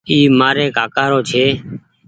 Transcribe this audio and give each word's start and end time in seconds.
اي 0.09 0.17
مآري 0.39 0.65
ڪآڪآ 0.77 1.03
رو 1.11 1.19
ڇي۔ 1.29 1.45